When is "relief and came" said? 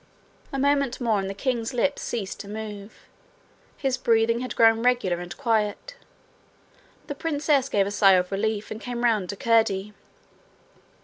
8.31-9.03